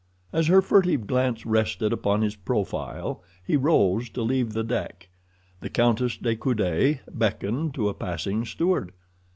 [0.33, 5.09] As her furtive glance rested upon his profile he rose to leave the deck.
[5.59, 8.93] The Countess de Coude beckoned to a passing steward.